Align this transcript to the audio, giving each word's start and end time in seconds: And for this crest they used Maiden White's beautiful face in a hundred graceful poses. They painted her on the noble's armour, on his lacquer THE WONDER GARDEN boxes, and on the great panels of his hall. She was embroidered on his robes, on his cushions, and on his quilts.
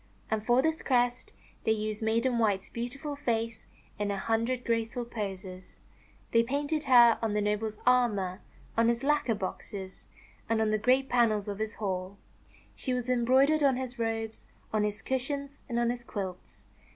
And 0.31 0.43
for 0.43 0.63
this 0.63 0.81
crest 0.81 1.31
they 1.63 1.73
used 1.73 2.01
Maiden 2.01 2.39
White's 2.39 2.71
beautiful 2.71 3.15
face 3.15 3.67
in 3.99 4.09
a 4.09 4.17
hundred 4.17 4.65
graceful 4.65 5.05
poses. 5.05 5.79
They 6.31 6.41
painted 6.41 6.85
her 6.85 7.19
on 7.21 7.33
the 7.35 7.39
noble's 7.41 7.77
armour, 7.85 8.41
on 8.75 8.87
his 8.87 9.03
lacquer 9.03 9.33
THE 9.35 9.35
WONDER 9.35 9.39
GARDEN 9.41 9.53
boxes, 9.57 10.07
and 10.49 10.59
on 10.59 10.71
the 10.71 10.79
great 10.79 11.07
panels 11.07 11.47
of 11.47 11.59
his 11.59 11.75
hall. 11.75 12.17
She 12.75 12.95
was 12.95 13.09
embroidered 13.09 13.61
on 13.61 13.77
his 13.77 13.99
robes, 13.99 14.47
on 14.73 14.83
his 14.83 15.03
cushions, 15.03 15.61
and 15.69 15.77
on 15.77 15.91
his 15.91 16.03
quilts. 16.03 16.65